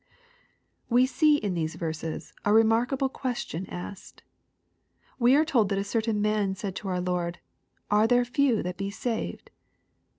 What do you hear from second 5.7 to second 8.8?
a certain man said to our Lord," Are there few that